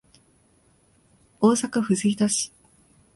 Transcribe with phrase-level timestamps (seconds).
[1.39, 2.51] 大阪府吹田市